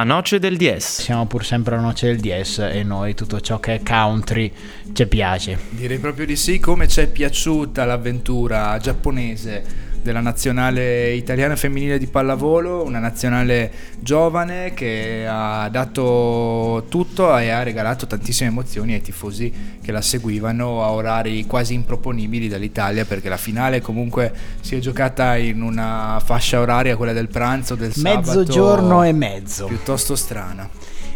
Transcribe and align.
La 0.00 0.06
noce 0.06 0.38
del 0.38 0.56
DS. 0.56 1.02
Siamo 1.02 1.26
pur 1.26 1.44
sempre 1.44 1.76
la 1.76 1.82
noce 1.82 2.06
del 2.06 2.20
DS 2.20 2.70
e 2.72 2.82
noi 2.82 3.12
tutto 3.12 3.38
ciò 3.38 3.60
che 3.60 3.74
è 3.74 3.82
country 3.82 4.50
ci 4.94 5.06
piace. 5.06 5.58
Direi 5.68 5.98
proprio 5.98 6.24
di 6.24 6.36
sì, 6.36 6.58
come 6.58 6.88
ci 6.88 7.00
è 7.00 7.06
piaciuta 7.06 7.84
l'avventura 7.84 8.78
giapponese 8.78 9.89
della 10.02 10.20
nazionale 10.20 11.12
italiana 11.12 11.56
femminile 11.56 11.98
di 11.98 12.06
pallavolo, 12.06 12.82
una 12.84 12.98
nazionale 12.98 13.70
giovane 13.98 14.72
che 14.74 15.26
ha 15.28 15.68
dato 15.70 16.86
tutto 16.88 17.36
e 17.36 17.50
ha 17.50 17.62
regalato 17.62 18.06
tantissime 18.06 18.50
emozioni 18.50 18.94
ai 18.94 19.02
tifosi 19.02 19.52
che 19.82 19.92
la 19.92 20.00
seguivano 20.00 20.82
a 20.82 20.90
orari 20.92 21.44
quasi 21.46 21.74
improponibili 21.74 22.48
dall'Italia 22.48 23.04
perché 23.04 23.28
la 23.28 23.36
finale 23.36 23.80
comunque 23.80 24.32
si 24.60 24.76
è 24.76 24.78
giocata 24.78 25.36
in 25.36 25.62
una 25.62 26.20
fascia 26.24 26.60
oraria, 26.60 26.96
quella 26.96 27.12
del 27.12 27.28
pranzo 27.28 27.74
del 27.74 27.92
sabato. 27.92 28.26
Mezzogiorno 28.28 29.04
e 29.04 29.12
mezzo. 29.12 29.66
Piuttosto 29.66 30.16
strana. 30.16 30.68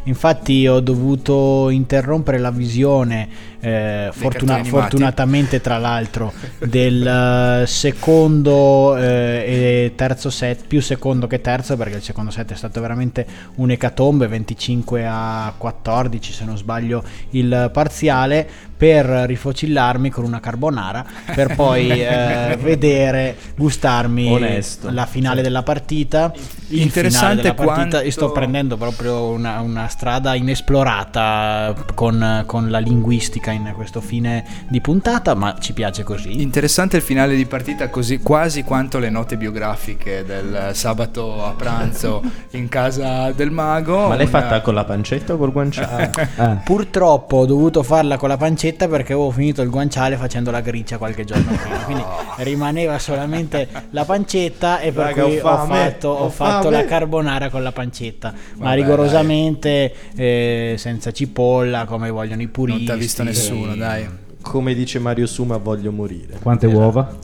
Infatti 0.06 0.66
ho 0.66 0.80
dovuto 0.80 1.70
interrompere 1.70 2.38
la 2.38 2.50
visione, 2.50 3.26
eh, 3.64 4.10
fortuna- 4.12 4.62
fortunatamente 4.62 5.62
tra 5.62 5.78
l'altro, 5.78 6.32
del 6.62 7.62
uh, 7.62 7.66
secondo 7.66 8.94
eh, 8.98 9.86
e 9.86 9.92
terzo 9.96 10.28
set, 10.28 10.66
più 10.66 10.82
secondo 10.82 11.26
che 11.26 11.40
terzo, 11.40 11.74
perché 11.76 11.96
il 11.96 12.02
secondo 12.02 12.30
set 12.30 12.52
è 12.52 12.56
stato 12.56 12.82
veramente 12.82 13.26
un'ecatombe, 13.54 14.28
25 14.28 15.06
a 15.08 15.54
14 15.56 16.32
se 16.32 16.44
non 16.44 16.58
sbaglio 16.58 17.02
il 17.30 17.70
parziale, 17.72 18.46
per 18.76 19.06
rifocillarmi 19.06 20.10
con 20.10 20.24
una 20.24 20.40
carbonara, 20.40 21.06
per 21.34 21.54
poi 21.54 21.88
eh, 22.02 22.58
vedere, 22.60 23.34
gustarmi 23.56 24.30
Onesto, 24.30 24.90
la 24.90 25.06
finale 25.06 25.40
della 25.40 25.62
partita. 25.62 26.32
Interessante 26.68 27.42
della 27.42 27.54
partita. 27.54 27.88
quanto... 27.88 28.10
Sto 28.10 28.30
prendendo 28.30 28.76
proprio 28.76 29.28
una, 29.28 29.60
una 29.60 29.88
strada 29.88 30.34
inesplorata 30.34 31.74
con, 31.94 32.42
con, 32.46 32.70
la 32.70 32.78
linguistica 32.78 33.52
in 33.54 33.72
questo 33.74 34.00
fine 34.00 34.44
di 34.68 34.80
puntata, 34.80 35.34
ma 35.34 35.56
ci 35.58 35.72
piace 35.72 36.02
così. 36.02 36.40
Interessante 36.42 36.96
il 36.96 37.02
finale 37.02 37.36
di 37.36 37.46
partita 37.46 37.88
così 37.88 38.18
quasi 38.18 38.62
quanto 38.62 38.98
le 38.98 39.10
note 39.10 39.36
biografiche 39.36 40.24
del 40.24 40.70
sabato 40.72 41.44
a 41.44 41.52
pranzo 41.52 42.22
in 42.52 42.68
casa 42.68 43.32
del 43.32 43.50
mago. 43.50 44.08
Ma 44.08 44.16
l'hai 44.16 44.26
una... 44.26 44.40
fatta 44.40 44.60
con 44.60 44.74
la 44.74 44.84
pancetta 44.84 45.34
o 45.34 45.36
col 45.36 45.52
guanciale? 45.52 46.10
ah. 46.36 46.60
Purtroppo 46.64 47.38
ho 47.38 47.46
dovuto 47.46 47.82
farla 47.82 48.16
con 48.16 48.28
la 48.28 48.36
pancetta 48.36 48.88
perché 48.88 49.12
avevo 49.12 49.30
finito 49.30 49.62
il 49.62 49.70
guanciale 49.70 50.16
facendo 50.16 50.50
la 50.50 50.60
griccia 50.60 50.98
qualche 50.98 51.24
giorno 51.24 51.52
prima, 51.56 51.78
quindi 51.84 52.04
rimaneva 52.38 52.98
solamente 52.98 53.68
la 53.90 54.04
pancetta 54.04 54.80
e 54.80 54.92
per 54.92 55.06
Raga, 55.06 55.22
cui 55.22 55.38
ho, 55.38 55.48
ho 55.48 55.66
fatto, 55.66 56.08
ho 56.08 56.30
fatto 56.30 56.70
la 56.70 56.84
carbonara 56.84 57.50
con 57.50 57.62
la 57.62 57.72
pancetta, 57.72 58.32
Vabbè, 58.32 58.64
ma 58.64 58.72
rigorosamente 58.74 59.94
eh, 60.14 60.74
senza 60.78 61.12
cipolla 61.12 61.84
come 61.84 62.10
vogliono 62.10 62.42
i 62.42 62.48
puristi. 62.48 62.84
Non 62.84 62.86
ti 62.86 62.92
ha 62.92 63.02
visto 63.02 63.22
nessuno, 63.22 63.43
dai. 63.76 64.08
Come 64.40 64.74
dice 64.74 64.98
Mario 64.98 65.26
Suma, 65.26 65.56
voglio 65.56 65.90
morire. 65.90 66.38
Quante 66.40 66.66
esatto. 66.66 66.80
uova? 66.80 67.16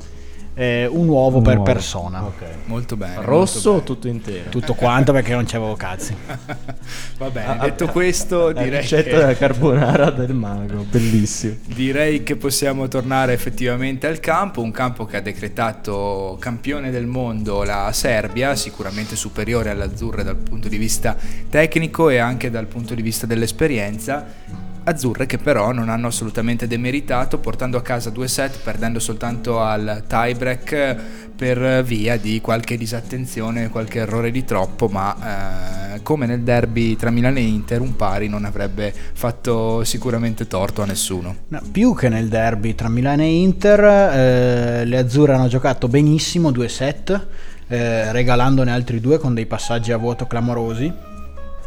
eh, 0.60 0.86
un 0.86 1.08
uovo 1.08 1.38
un 1.38 1.42
per 1.42 1.56
uovo. 1.56 1.72
persona. 1.72 2.22
Okay. 2.24 2.48
Molto 2.66 2.94
bene. 2.94 3.16
Rosso 3.20 3.70
o 3.70 3.82
tutto 3.82 4.08
intero? 4.08 4.50
Tutto 4.50 4.74
quanto 4.74 5.10
perché 5.10 5.32
non 5.32 5.46
c'avevo 5.46 5.74
cazzi. 5.74 6.14
Va 7.16 7.30
bene, 7.30 7.46
ah, 7.46 7.64
detto 7.64 7.86
questo 7.88 8.50
la 8.50 8.62
direi 8.62 8.80
ricetta 8.80 9.10
che... 9.10 9.16
della 9.16 9.34
carbonara 9.34 10.10
del 10.10 10.34
mago, 10.34 10.84
bellissimo. 10.88 11.54
Direi 11.64 12.22
che 12.22 12.36
possiamo 12.36 12.88
tornare 12.88 13.32
effettivamente 13.32 14.06
al 14.06 14.20
campo, 14.20 14.60
un 14.60 14.70
campo 14.70 15.06
che 15.06 15.16
ha 15.16 15.22
decretato 15.22 16.36
campione 16.38 16.90
del 16.90 17.06
mondo 17.06 17.62
la 17.62 17.90
Serbia, 17.92 18.54
sicuramente 18.54 19.16
superiore 19.16 19.70
all'Azzurra 19.70 20.22
dal 20.22 20.36
punto 20.36 20.68
di 20.68 20.76
vista 20.76 21.16
tecnico 21.48 22.10
e 22.10 22.18
anche 22.18 22.50
dal 22.50 22.66
punto 22.66 22.94
di 22.94 23.00
vista 23.00 23.24
dell'esperienza 23.24 24.68
azzurre 24.84 25.26
che 25.26 25.38
però 25.38 25.72
non 25.72 25.88
hanno 25.88 26.06
assolutamente 26.08 26.66
demeritato 26.66 27.38
portando 27.38 27.76
a 27.76 27.82
casa 27.82 28.10
due 28.10 28.28
set 28.28 28.58
perdendo 28.62 28.98
soltanto 28.98 29.60
al 29.60 30.04
tiebreak 30.06 30.96
per 31.36 31.82
via 31.84 32.18
di 32.18 32.40
qualche 32.42 32.76
disattenzione, 32.76 33.70
qualche 33.70 34.00
errore 34.00 34.30
di 34.30 34.44
troppo 34.44 34.88
ma 34.88 35.94
eh, 35.94 36.02
come 36.02 36.26
nel 36.26 36.40
derby 36.40 36.96
tra 36.96 37.10
Milano 37.10 37.38
e 37.38 37.42
Inter 37.42 37.80
un 37.80 37.96
pari 37.96 38.28
non 38.28 38.44
avrebbe 38.44 38.92
fatto 38.92 39.82
sicuramente 39.84 40.46
torto 40.46 40.82
a 40.82 40.86
nessuno. 40.86 41.34
No, 41.48 41.62
più 41.72 41.94
che 41.94 42.08
nel 42.08 42.28
derby 42.28 42.74
tra 42.74 42.88
Milano 42.88 43.22
e 43.22 43.40
Inter 43.40 43.80
eh, 43.80 44.84
le 44.84 44.98
azzurre 44.98 45.34
hanno 45.34 45.48
giocato 45.48 45.88
benissimo 45.88 46.50
due 46.50 46.68
set 46.68 47.26
eh, 47.68 48.12
regalandone 48.12 48.72
altri 48.72 49.00
due 49.00 49.18
con 49.18 49.32
dei 49.32 49.46
passaggi 49.46 49.92
a 49.92 49.96
vuoto 49.96 50.26
clamorosi 50.26 50.92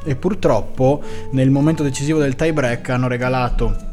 e 0.03 0.15
purtroppo 0.15 1.01
nel 1.31 1.49
momento 1.49 1.83
decisivo 1.83 2.19
del 2.19 2.35
tie 2.35 2.53
break 2.53 2.89
hanno 2.89 3.07
regalato 3.07 3.91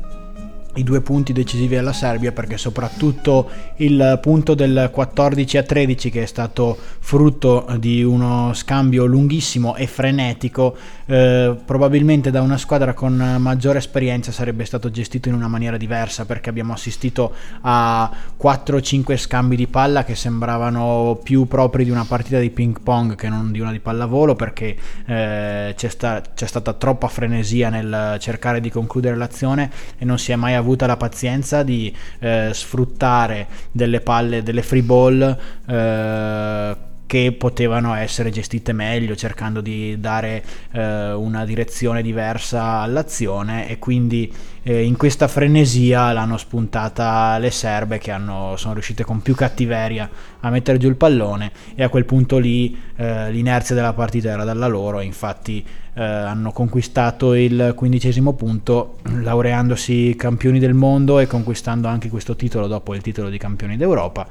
i 0.74 0.84
due 0.84 1.00
punti 1.00 1.32
decisivi 1.32 1.76
alla 1.76 1.92
Serbia 1.92 2.30
perché 2.30 2.56
soprattutto 2.56 3.50
il 3.76 4.18
punto 4.22 4.54
del 4.54 4.90
14 4.92 5.58
a 5.58 5.62
13 5.64 6.10
che 6.10 6.22
è 6.22 6.26
stato 6.26 6.76
frutto 7.00 7.66
di 7.78 8.04
uno 8.04 8.52
scambio 8.54 9.04
lunghissimo 9.04 9.74
e 9.74 9.88
frenetico 9.88 10.76
eh, 11.06 11.56
probabilmente 11.64 12.30
da 12.30 12.40
una 12.40 12.56
squadra 12.56 12.94
con 12.94 13.36
maggiore 13.38 13.78
esperienza 13.78 14.30
sarebbe 14.30 14.64
stato 14.64 14.90
gestito 14.90 15.28
in 15.28 15.34
una 15.34 15.48
maniera 15.48 15.76
diversa 15.76 16.24
perché 16.24 16.50
abbiamo 16.50 16.72
assistito 16.72 17.34
a 17.62 18.08
4-5 18.40 19.16
scambi 19.16 19.56
di 19.56 19.66
palla 19.66 20.04
che 20.04 20.14
sembravano 20.14 21.18
più 21.20 21.48
propri 21.48 21.82
di 21.82 21.90
una 21.90 22.04
partita 22.04 22.38
di 22.38 22.50
ping 22.50 22.80
pong 22.80 23.16
che 23.16 23.28
non 23.28 23.50
di 23.50 23.58
una 23.58 23.72
di 23.72 23.80
pallavolo 23.80 24.36
perché 24.36 24.76
eh, 25.06 25.74
c'è, 25.76 25.88
sta- 25.88 26.22
c'è 26.32 26.46
stata 26.46 26.74
troppa 26.74 27.08
frenesia 27.08 27.70
nel 27.70 28.16
cercare 28.20 28.60
di 28.60 28.70
concludere 28.70 29.16
l'azione 29.16 29.70
e 29.98 30.04
non 30.04 30.18
si 30.18 30.30
è 30.30 30.36
mai 30.36 30.58
avuta 30.60 30.86
la 30.86 30.96
pazienza 30.96 31.62
di 31.62 31.94
eh, 32.20 32.50
sfruttare 32.52 33.46
delle 33.72 34.00
palle, 34.00 34.42
delle 34.42 34.62
free 34.62 34.82
ball 34.82 35.38
eh, 35.66 36.76
che 37.10 37.32
potevano 37.32 37.94
essere 37.94 38.30
gestite 38.30 38.72
meglio 38.72 39.16
cercando 39.16 39.60
di 39.60 39.98
dare 39.98 40.44
eh, 40.70 41.10
una 41.10 41.44
direzione 41.44 42.02
diversa 42.02 42.82
all'azione 42.82 43.68
e 43.68 43.80
quindi 43.80 44.32
eh, 44.62 44.84
in 44.84 44.96
questa 44.96 45.26
frenesia 45.26 46.12
l'hanno 46.12 46.36
spuntata 46.36 47.36
le 47.38 47.50
serbe 47.50 47.98
che 47.98 48.12
hanno, 48.12 48.54
sono 48.56 48.74
riuscite 48.74 49.02
con 49.02 49.22
più 49.22 49.34
cattiveria 49.34 50.08
a 50.38 50.50
mettere 50.50 50.78
giù 50.78 50.86
il 50.86 50.94
pallone 50.94 51.50
e 51.74 51.82
a 51.82 51.88
quel 51.88 52.04
punto 52.04 52.38
lì 52.38 52.80
eh, 52.94 53.32
l'inerzia 53.32 53.74
della 53.74 53.92
partita 53.92 54.30
era 54.30 54.44
dalla 54.44 54.68
loro 54.68 55.00
infatti 55.00 55.66
eh, 55.94 56.02
hanno 56.02 56.52
conquistato 56.52 57.34
il 57.34 57.72
quindicesimo 57.74 58.34
punto 58.34 58.96
laureandosi 59.02 60.14
campioni 60.16 60.58
del 60.58 60.74
mondo 60.74 61.18
e 61.18 61.26
conquistando 61.26 61.88
anche 61.88 62.08
questo 62.08 62.36
titolo 62.36 62.66
dopo 62.66 62.94
il 62.94 63.02
titolo 63.02 63.28
di 63.28 63.38
campioni 63.38 63.76
d'Europa. 63.76 64.26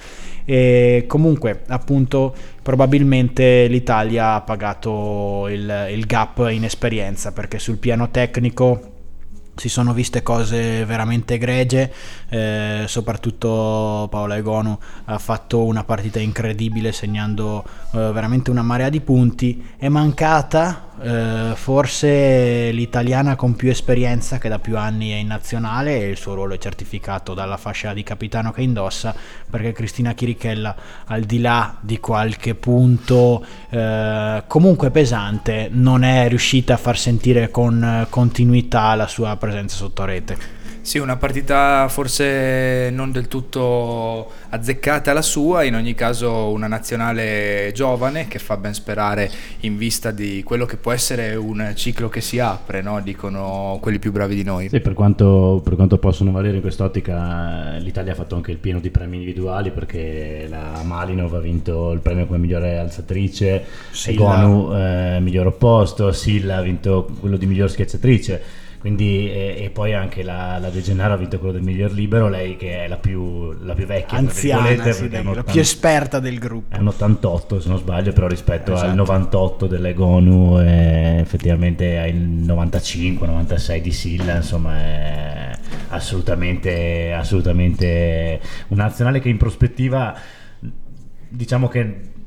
E 0.45 1.05
comunque 1.07 1.63
appunto 1.67 2.33
probabilmente 2.61 3.67
l'Italia 3.67 4.35
ha 4.35 4.41
pagato 4.41 5.47
il, 5.49 5.87
il 5.91 6.05
gap 6.05 6.47
in 6.49 6.63
esperienza 6.63 7.31
perché 7.31 7.59
sul 7.59 7.77
piano 7.77 8.09
tecnico 8.09 8.97
si 9.59 9.69
sono 9.69 9.93
viste 9.93 10.23
cose 10.23 10.85
veramente 10.85 11.35
egregie, 11.35 11.91
eh, 12.29 12.83
soprattutto 12.87 14.07
Paola 14.09 14.37
Egonu 14.37 14.77
ha 15.05 15.17
fatto 15.17 15.63
una 15.63 15.83
partita 15.83 16.19
incredibile 16.19 16.91
segnando 16.91 17.63
eh, 17.91 18.11
veramente 18.11 18.51
una 18.51 18.61
marea 18.61 18.89
di 18.89 19.01
punti, 19.01 19.63
è 19.77 19.89
mancata 19.89 20.89
eh, 21.01 21.51
forse 21.55 22.71
l'italiana 22.71 23.35
con 23.35 23.55
più 23.55 23.69
esperienza 23.69 24.37
che 24.37 24.49
da 24.49 24.59
più 24.59 24.77
anni 24.77 25.11
è 25.11 25.15
in 25.15 25.27
nazionale 25.27 26.01
e 26.01 26.09
il 26.09 26.17
suo 26.17 26.33
ruolo 26.33 26.55
è 26.55 26.57
certificato 26.57 27.33
dalla 27.33 27.57
fascia 27.57 27.93
di 27.93 28.03
capitano 28.03 28.51
che 28.51 28.61
indossa 28.61 29.15
perché 29.49 29.71
Cristina 29.71 30.13
Chirichella 30.13 30.75
al 31.05 31.23
di 31.23 31.39
là 31.39 31.77
di 31.79 31.99
qualche 31.99 32.53
punto 32.55 33.45
eh, 33.69 34.43
comunque 34.47 34.91
pesante 34.91 35.69
non 35.71 36.03
è 36.03 36.27
riuscita 36.27 36.73
a 36.73 36.77
far 36.77 36.97
sentire 36.97 37.49
con 37.49 38.07
continuità 38.09 38.93
la 38.95 39.07
sua 39.07 39.35
presenza 39.37 39.77
sotto 39.77 40.05
rete. 40.05 40.58
Sì, 40.89 40.97
una 40.97 41.17
partita 41.17 41.87
forse 41.87 42.89
non 42.91 43.11
del 43.11 43.27
tutto 43.27 44.31
azzeccata 44.49 45.13
la 45.13 45.21
sua, 45.21 45.61
in 45.61 45.75
ogni 45.75 45.93
caso 45.93 46.49
una 46.49 46.65
nazionale 46.65 47.71
giovane 47.75 48.27
che 48.27 48.39
fa 48.39 48.57
ben 48.57 48.73
sperare 48.73 49.29
in 49.59 49.77
vista 49.77 50.09
di 50.09 50.41
quello 50.41 50.65
che 50.65 50.77
può 50.77 50.91
essere 50.91 51.35
un 51.35 51.73
ciclo 51.75 52.09
che 52.09 52.21
si 52.21 52.39
apre, 52.39 52.81
no? 52.81 53.01
dicono 53.01 53.77
quelli 53.79 53.99
più 53.99 54.11
bravi 54.11 54.33
di 54.33 54.43
noi. 54.43 54.67
Sì, 54.69 54.79
per 54.79 54.95
quanto, 54.95 55.61
per 55.63 55.75
quanto 55.75 55.99
possono 55.99 56.31
valere 56.31 56.55
in 56.55 56.61
quest'ottica, 56.61 57.75
l'Italia 57.77 58.13
ha 58.13 58.15
fatto 58.15 58.33
anche 58.33 58.49
il 58.49 58.57
pieno 58.57 58.79
di 58.79 58.89
premi 58.89 59.17
individuali 59.17 59.69
perché 59.69 60.47
la 60.49 60.81
Malinov 60.83 61.35
ha 61.35 61.39
vinto 61.39 61.91
il 61.91 61.99
premio 61.99 62.25
come 62.25 62.39
migliore 62.39 62.79
alzatrice, 62.79 63.63
Gonu 64.15 64.73
eh, 64.73 65.19
miglior 65.21 65.45
opposto, 65.45 66.11
Silla 66.11 66.55
ha 66.55 66.61
vinto 66.61 67.07
quello 67.19 67.37
di 67.37 67.45
miglior 67.45 67.69
schiacciatrice 67.69 68.58
Quindi, 68.79 69.29
e, 69.29 69.55
e 69.59 69.69
poi 69.71 69.93
anche 69.93 70.23
la, 70.23 70.57
la 70.57 70.69
De 70.69 70.81
Gennaro 70.81 71.13
ha 71.13 71.17
vinto 71.17 71.37
quello 71.37 71.53
del 71.53 71.63
miglior 71.63 71.91
libero, 71.91 72.29
lei 72.29 72.55
che 72.55 72.85
è 72.85 72.87
la 72.87 72.95
più, 72.95 73.51
la 73.61 73.73
più 73.73 73.85
vecchia, 73.85 74.17
Anziana, 74.17 74.93
sì, 74.93 75.09
dai, 75.09 75.19
un 75.19 75.25
la 75.25 75.31
80 75.31 75.51
più 75.51 75.59
esperta 75.59 76.19
del 76.19 76.39
gruppo. 76.39 76.75
è 76.75 76.79
un 76.79 76.87
88 76.87 77.59
se 77.59 77.67
non 77.67 77.77
sbaglio, 77.77 78.13
però 78.13 78.27
rispetto 78.27 78.73
Esatto. 78.73 78.89
al 78.89 78.95
98 78.95 79.67
dell'Egonu 79.67 80.59
e 80.61 81.17
effettivamente 81.19 81.97
al 81.97 82.13
95-96 82.13 83.77
di 83.81 83.91
Silla, 83.91 84.35
insomma 84.37 84.77
è 84.79 85.51
assolutamente, 85.89 87.11
assolutamente 87.13 88.39
un 88.69 88.77
nazionale 88.77 89.19
che 89.19 89.27
in 89.29 89.37
prospettiva 89.37 90.15
diciamo 91.29 91.67
che 91.67 92.17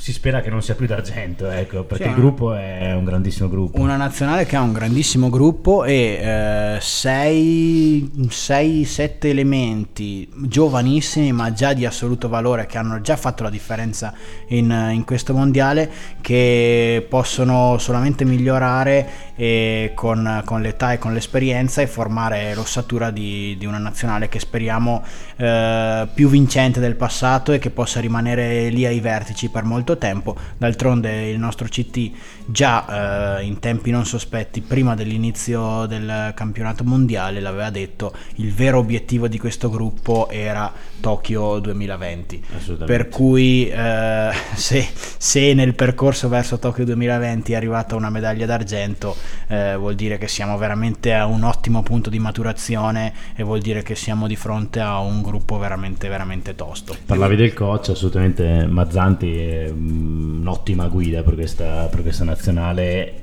si 0.00 0.14
spera 0.14 0.40
che 0.40 0.48
non 0.48 0.62
sia 0.62 0.74
più 0.74 0.86
d'argento, 0.86 1.50
ecco, 1.50 1.84
perché 1.84 2.04
Sì, 2.04 2.08
il 2.08 2.14
gruppo 2.14 2.54
è 2.54 2.94
un 2.94 3.04
grandissimo 3.04 3.50
gruppo. 3.50 3.78
Una 3.78 3.96
nazionale 3.96 4.46
che 4.46 4.56
ha 4.56 4.62
un 4.62 4.72
grandissimo 4.72 5.28
gruppo 5.28 5.84
e 5.84 6.78
6-7 6.80 9.18
elementi 9.20 10.26
giovanissimi 10.46 11.32
ma 11.32 11.52
già 11.52 11.74
di 11.74 11.84
assoluto 11.84 12.30
valore 12.30 12.64
che 12.64 12.78
hanno 12.78 13.02
già 13.02 13.18
fatto 13.18 13.42
la 13.42 13.50
differenza 13.50 14.14
in, 14.48 14.70
in 14.94 15.04
questo 15.04 15.34
mondiale 15.34 15.90
che 16.22 17.04
possono 17.06 17.76
solamente 17.76 18.24
migliorare 18.24 19.06
eh, 19.36 19.92
con, 19.94 20.40
con 20.46 20.62
l'età 20.62 20.92
e 20.92 20.98
con 20.98 21.12
l'esperienza 21.12 21.82
e 21.82 21.86
formare 21.86 22.54
l'ossatura 22.54 23.10
di, 23.10 23.54
di 23.58 23.66
una 23.66 23.76
nazionale 23.76 24.30
che 24.30 24.40
speriamo 24.40 25.04
eh, 25.36 26.08
più 26.14 26.30
vincente 26.30 26.80
del 26.80 26.96
passato 26.96 27.52
e 27.52 27.58
che 27.58 27.68
possa 27.68 28.00
rimanere 28.00 28.70
lì 28.70 28.86
ai 28.86 29.00
vertici 29.00 29.50
per 29.50 29.64
molto 29.64 29.88
tempo. 29.98 30.36
D'altronde 30.56 31.28
il 31.28 31.38
nostro 31.38 31.66
CT 31.68 32.10
già 32.46 33.38
eh, 33.38 33.44
in 33.44 33.58
tempi 33.58 33.90
non 33.90 34.04
sospetti, 34.04 34.60
prima 34.60 34.94
dell'inizio 34.94 35.86
del 35.86 36.32
campionato 36.34 36.84
mondiale, 36.84 37.40
l'aveva 37.40 37.70
detto, 37.70 38.12
il 38.36 38.52
vero 38.52 38.78
obiettivo 38.78 39.28
di 39.28 39.38
questo 39.38 39.70
gruppo 39.70 40.28
era 40.30 40.72
Tokyo 41.00 41.58
2020. 41.58 42.44
Assolutamente. 42.56 42.84
Per 42.84 43.08
cui 43.08 43.68
eh, 43.68 44.30
se, 44.54 44.88
se 44.94 45.54
nel 45.54 45.74
percorso 45.74 46.28
verso 46.28 46.58
Tokyo 46.58 46.84
2020 46.84 47.52
è 47.52 47.56
arrivata 47.56 47.96
una 47.96 48.10
medaglia 48.10 48.46
d'argento, 48.46 49.16
eh, 49.48 49.76
vuol 49.76 49.94
dire 49.94 50.18
che 50.18 50.28
siamo 50.28 50.56
veramente 50.58 51.14
a 51.14 51.26
un 51.26 51.42
ottimo 51.42 51.82
punto 51.82 52.10
di 52.10 52.18
maturazione 52.18 53.12
e 53.34 53.42
vuol 53.42 53.60
dire 53.60 53.82
che 53.82 53.94
siamo 53.94 54.26
di 54.26 54.36
fronte 54.36 54.80
a 54.80 54.98
un 55.00 55.22
gruppo 55.22 55.58
veramente, 55.58 56.08
veramente 56.08 56.54
tosto. 56.54 56.96
Parlavi 57.06 57.36
del 57.36 57.54
coach, 57.54 57.90
assolutamente 57.90 58.66
Mazzanti 58.66 59.72
un'ottima 59.80 60.88
guida 60.88 61.22
per 61.22 61.34
questa, 61.34 61.86
per 61.90 62.02
questa 62.02 62.24
nazionale 62.24 63.14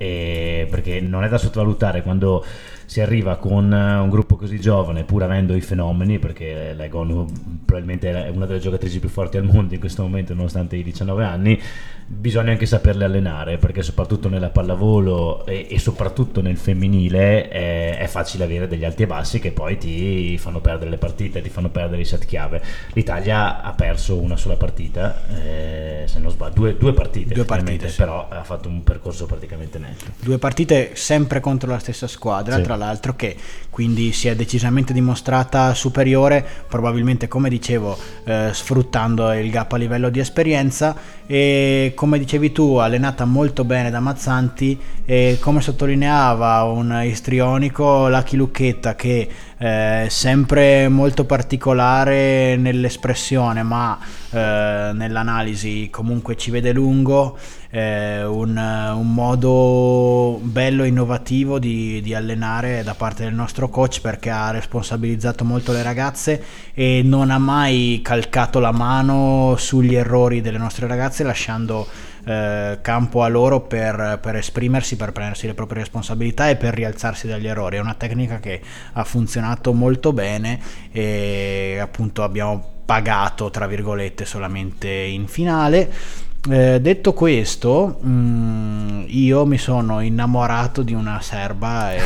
perché 0.69 1.01
non 1.01 1.23
è 1.23 1.29
da 1.29 1.37
sottovalutare 1.37 2.01
quando 2.01 2.43
si 2.87 3.01
arriva 3.01 3.35
con 3.35 3.71
eh, 3.73 3.97
un 3.97 4.09
gruppo 4.09 4.37
così 4.37 4.61
giovane 4.61 5.03
pur 5.03 5.21
avendo 5.21 5.53
i 5.53 5.61
fenomeni 5.61 6.19
perché 6.19 6.73
l'Egon 6.73 7.61
probabilmente 7.65 8.27
è 8.27 8.29
una 8.29 8.45
delle 8.45 8.59
giocatrici 8.59 8.99
più 8.99 9.09
forti 9.09 9.35
al 9.35 9.43
mondo 9.43 9.73
in 9.73 9.79
questo 9.81 10.03
momento 10.03 10.33
nonostante 10.33 10.77
i 10.77 10.83
19 10.83 11.23
anni 11.25 11.61
bisogna 12.09 12.51
anche 12.51 12.65
saperle 12.65 13.03
allenare 13.03 13.57
perché 13.57 13.81
soprattutto 13.81 14.29
nella 14.29 14.49
pallavolo 14.49 15.45
e, 15.45 15.67
e 15.69 15.77
soprattutto 15.77 16.41
nel 16.41 16.55
femminile 16.55 17.49
è, 17.49 17.97
è 17.97 18.07
facile 18.07 18.45
avere 18.45 18.67
degli 18.67 18.85
alti 18.85 19.03
e 19.03 19.07
bassi 19.07 19.39
che 19.39 19.51
poi 19.51 19.77
ti 19.77 20.37
fanno 20.37 20.61
perdere 20.61 20.89
le 20.89 20.97
partite, 20.97 21.41
ti 21.41 21.49
fanno 21.49 21.69
perdere 21.69 22.01
i 22.01 22.05
set 22.05 22.25
chiave. 22.25 22.63
L'Italia 22.93 23.61
ha 23.61 23.73
perso 23.73 24.17
una 24.21 24.37
sola 24.37 24.55
partita, 24.55 25.21
eh, 25.35 26.06
sbaglio, 26.37 26.53
due, 26.53 26.77
due 26.77 26.93
partite, 26.93 27.33
Due 27.33 27.43
partite, 27.45 27.89
sì. 27.89 27.97
però 27.97 28.27
ha 28.29 28.43
fatto 28.43 28.69
un 28.69 28.83
percorso 28.83 29.25
praticamente 29.25 29.79
netto. 29.79 30.05
Due 30.21 30.37
partite 30.37 30.91
sempre 30.93 31.39
contro 31.39 31.69
la 31.71 31.79
stessa 31.79 32.07
squadra, 32.07 32.55
Sì. 32.57 32.61
tra 32.61 32.75
l'altro, 32.75 33.15
che 33.15 33.35
quindi 33.69 34.11
si 34.13 34.27
è 34.27 34.35
decisamente 34.35 34.93
dimostrata 34.93 35.73
superiore, 35.73 36.45
probabilmente 36.67 37.27
come 37.27 37.49
dicevo, 37.49 37.97
eh, 38.23 38.49
sfruttando 38.53 39.33
il 39.33 39.49
gap 39.49 39.73
a 39.73 39.77
livello 39.77 40.09
di 40.09 40.19
esperienza 40.19 40.95
e 41.25 41.91
come 41.95 42.19
dicevi 42.19 42.51
tu, 42.51 42.75
allenata 42.75 43.25
molto 43.25 43.63
bene 43.65 43.89
da 43.89 43.99
Mazzanti 43.99 44.79
e 45.05 45.37
come 45.39 45.61
sottolineava 45.61 46.63
un 46.63 47.01
istrionico, 47.03 48.07
Lucky 48.09 48.37
Lucchetta 48.37 48.95
che 48.95 49.27
eh, 49.57 50.05
sempre 50.09 50.87
molto 50.87 51.25
particolare 51.25 52.55
nell'espressione, 52.57 53.63
ma 53.63 53.97
eh, 54.29 54.91
nell'analisi 54.93 55.89
comunque 55.91 56.35
ci 56.37 56.51
vede 56.51 56.71
lungo, 56.73 57.37
eh, 57.69 58.23
un, 58.23 58.55
un 58.55 59.13
modo 59.13 60.39
bello 60.41 60.83
e 60.83 60.87
innovativo 60.87 61.59
di, 61.59 62.01
di 62.01 62.13
allenare 62.13 62.83
da 62.83 62.93
parte 62.93 63.23
del 63.23 63.33
nostro 63.33 63.69
coach 63.69 63.99
perché 64.01 64.29
ha 64.29 64.51
responsabilizzato 64.51 65.43
molto 65.43 65.71
le 65.71 65.83
ragazze 65.83 66.43
e 66.73 67.01
non 67.03 67.31
ha 67.31 67.39
mai 67.39 67.99
calcato 68.03 68.59
la 68.59 68.71
mano 68.71 69.55
sugli 69.57 69.95
errori 69.95 70.41
delle 70.41 70.57
nostre 70.57 70.87
ragazze 70.87 71.23
lasciando 71.23 71.87
eh, 72.27 72.79
campo 72.81 73.23
a 73.23 73.27
loro 73.29 73.61
per, 73.61 74.19
per 74.21 74.35
esprimersi, 74.35 74.97
per 74.97 75.13
prendersi 75.13 75.47
le 75.47 75.53
proprie 75.53 75.79
responsabilità 75.79 76.49
e 76.49 76.57
per 76.57 76.73
rialzarsi 76.73 77.25
dagli 77.25 77.47
errori. 77.47 77.77
È 77.77 77.79
una 77.79 77.93
tecnica 77.93 78.39
che 78.39 78.61
ha 78.93 79.03
funzionato 79.05 79.73
molto 79.73 80.11
bene 80.11 80.59
e 80.91 81.77
appunto 81.79 82.23
abbiamo 82.23 82.75
pagato 82.85 83.49
tra 83.49 83.67
virgolette 83.67 84.25
solamente 84.25 84.89
in 84.89 85.27
finale. 85.27 85.91
Eh, 86.49 86.79
detto 86.79 87.13
questo, 87.13 87.99
mm, 88.05 89.03
io 89.07 89.45
mi 89.45 89.57
sono 89.57 89.99
innamorato 90.01 90.81
di 90.81 90.93
una 90.93 91.19
serba 91.21 91.93
e, 91.93 91.99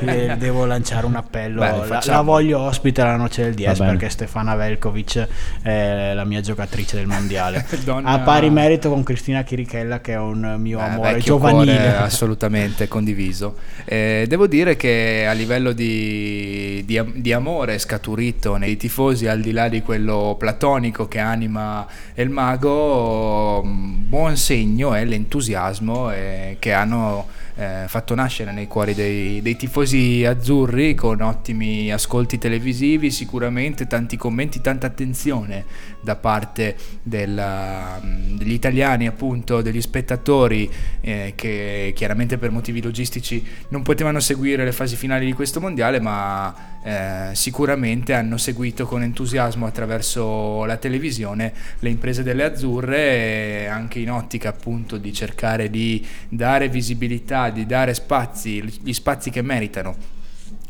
e 0.30 0.36
devo 0.36 0.64
lanciare 0.64 1.06
un 1.06 1.16
appello. 1.16 1.60
Lo 1.64 1.84
la, 1.86 2.00
la 2.04 2.20
voglio 2.20 2.60
ospite 2.60 3.00
alla 3.00 3.16
noce 3.16 3.42
del 3.42 3.54
10 3.54 3.78
bene. 3.80 3.90
perché 3.92 4.08
Stefana 4.10 4.54
Velkovic 4.54 5.26
è 5.62 6.12
la 6.14 6.24
mia 6.24 6.40
giocatrice 6.40 6.96
del 6.96 7.06
mondiale. 7.06 7.66
Donna- 7.84 8.10
A 8.10 8.18
pari 8.20 8.48
merito 8.50 8.90
con 8.90 9.02
Cristina 9.02 9.42
Chirichella 9.42 10.00
che 10.00 10.12
è 10.12 10.18
un 10.18 10.56
mio 10.58 10.78
Eh, 10.78 10.82
amore 10.82 11.18
giovanile. 11.18 11.74
cuore, 11.74 11.96
assolutamente 11.96 12.86
condiviso. 12.86 13.56
Eh, 13.84 14.24
devo 14.28 14.46
dire 14.46 14.76
che 14.76 15.26
a 15.28 15.32
livello 15.32 15.72
di, 15.72 16.84
di 16.86 16.96
di 17.14 17.32
amore 17.32 17.78
scaturito 17.78 18.56
nei 18.56 18.76
tifosi, 18.76 19.26
al 19.26 19.40
di 19.40 19.50
là 19.52 19.68
di 19.68 19.82
quello 19.82 20.36
platonico 20.38 21.08
che 21.08 21.18
anima 21.18 21.86
il 22.14 22.28
mago, 22.30 22.66
mh, 22.68 23.47
buon 23.64 24.36
segno 24.36 24.94
è 24.94 25.04
l'entusiasmo 25.04 26.10
eh, 26.12 26.56
che 26.58 26.72
hanno 26.72 27.26
eh, 27.58 27.84
fatto 27.88 28.14
nascere 28.14 28.52
nei 28.52 28.68
cuori 28.68 28.94
dei, 28.94 29.42
dei 29.42 29.56
tifosi 29.56 30.24
azzurri 30.24 30.94
con 30.94 31.20
ottimi 31.20 31.90
ascolti 31.90 32.38
televisivi, 32.38 33.10
sicuramente 33.10 33.88
tanti 33.88 34.16
commenti, 34.16 34.60
tanta 34.60 34.86
attenzione 34.86 35.64
da 36.00 36.14
parte 36.14 36.76
della- 37.02 38.00
degli 38.02 38.52
italiani, 38.52 39.08
appunto, 39.08 39.60
degli 39.60 39.80
spettatori 39.80 40.70
eh, 41.00 41.32
che 41.34 41.92
chiaramente 41.96 42.38
per 42.38 42.52
motivi 42.52 42.80
logistici 42.80 43.44
non 43.70 43.82
potevano 43.82 44.20
seguire 44.20 44.64
le 44.64 44.72
fasi 44.72 44.94
finali 44.94 45.26
di 45.26 45.32
questo 45.32 45.60
mondiale, 45.60 46.00
ma 46.00 46.76
eh, 46.82 47.30
sicuramente 47.32 48.14
hanno 48.14 48.36
seguito 48.36 48.86
con 48.86 49.02
entusiasmo 49.02 49.66
attraverso 49.66 50.64
la 50.64 50.76
televisione 50.76 51.52
le 51.80 51.88
imprese 51.88 52.22
delle 52.22 52.44
azzurre, 52.44 53.68
anche 53.68 53.98
in 53.98 54.10
ottica 54.10 54.50
appunto 54.50 54.96
di 54.96 55.12
cercare 55.12 55.70
di 55.70 56.06
dare 56.28 56.68
visibilità, 56.68 57.47
di 57.50 57.66
dare 57.66 57.94
spazi, 57.94 58.62
gli 58.62 58.92
spazi 58.92 59.30
che 59.30 59.42
meritano 59.42 60.16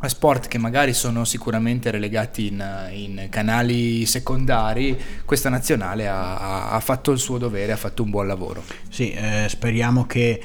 a 0.00 0.08
sport 0.08 0.46
che 0.46 0.58
magari 0.58 0.92
sono 0.92 1.24
sicuramente 1.24 1.90
relegati 1.90 2.46
in, 2.46 2.64
in 2.92 3.26
canali 3.30 4.06
secondari, 4.06 4.96
questa 5.24 5.48
nazionale 5.48 6.06
ha, 6.06 6.70
ha- 6.70 6.80
fatto 6.80 7.10
il 7.10 7.18
suo 7.18 7.36
dovere, 7.38 7.72
ha 7.72 7.76
fatto 7.76 8.04
un 8.04 8.10
buon 8.10 8.28
lavoro. 8.28 8.62
Sì, 8.88 9.10
eh, 9.10 9.46
speriamo 9.48 10.06
che 10.06 10.40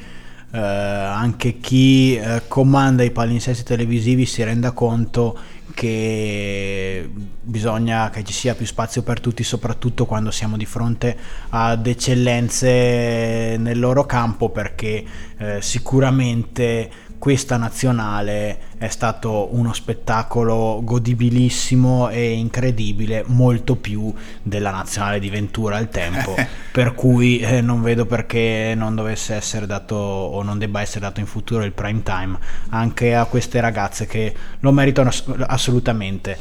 eh, 0.51 0.57
anche 0.57 1.59
chi 1.59 2.15
eh, 2.15 2.43
comanda 2.47 3.03
i 3.03 3.11
palinsesti 3.11 3.63
televisivi 3.63 4.25
si 4.25 4.43
renda 4.43 4.71
conto 4.71 5.37
che 5.73 7.09
bisogna 7.41 8.09
che 8.09 8.23
ci 8.23 8.33
sia 8.33 8.55
più 8.55 8.65
spazio 8.65 9.01
per 9.01 9.19
tutti, 9.19 9.43
soprattutto 9.43 10.05
quando 10.05 10.31
siamo 10.31 10.57
di 10.57 10.65
fronte 10.65 11.15
ad 11.49 11.85
eccellenze 11.85 13.55
nel 13.57 13.79
loro 13.79 14.05
campo, 14.05 14.49
perché 14.49 15.03
eh, 15.37 15.61
sicuramente 15.61 16.89
questa 17.23 17.55
nazionale 17.55 18.59
è 18.77 18.89
stato 18.89 19.55
uno 19.55 19.71
spettacolo 19.71 20.81
godibilissimo 20.83 22.09
e 22.09 22.33
incredibile, 22.33 23.23
molto 23.27 23.77
più 23.77 24.13
della 24.41 24.71
nazionale 24.71 25.19
di 25.19 25.29
Ventura 25.29 25.77
al 25.77 25.87
tempo, 25.87 26.35
per 26.69 26.93
cui 26.93 27.39
eh, 27.39 27.61
non 27.61 27.81
vedo 27.81 28.05
perché 28.05 28.73
non 28.75 28.93
dovesse 28.93 29.35
essere 29.35 29.65
dato 29.65 29.95
o 29.95 30.43
non 30.43 30.57
debba 30.57 30.81
essere 30.81 30.99
dato 30.99 31.21
in 31.21 31.25
futuro 31.25 31.63
il 31.63 31.71
prime 31.71 32.03
time 32.03 32.37
anche 32.71 33.15
a 33.15 33.23
queste 33.23 33.61
ragazze 33.61 34.05
che 34.05 34.35
lo 34.59 34.73
meritano 34.73 35.07
ass- 35.07 35.23
assolutamente. 35.47 36.37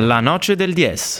La 0.00 0.22
noce 0.22 0.56
del 0.56 0.72
10. 0.72 1.18